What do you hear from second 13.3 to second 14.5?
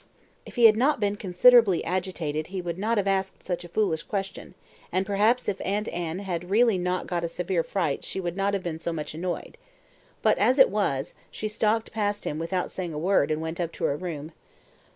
went up to her room.